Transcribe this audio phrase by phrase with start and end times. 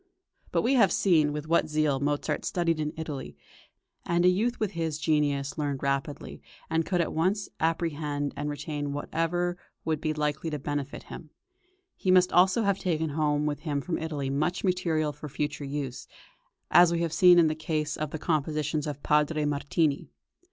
[0.51, 3.37] But we have seen with what zeal Mozart studied in Italy;
[4.03, 8.93] and a youth with his genius learned rapidly, and could at once apprehend and retain
[8.93, 11.29] whatever would be likely to benefit him.
[11.95, 16.07] He must also have taken home with him from Italy much material for future use,
[16.71, 20.09] as we have seen in the case of the compositions of Padre Martini.